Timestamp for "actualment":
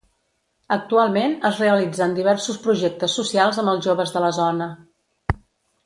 0.75-1.35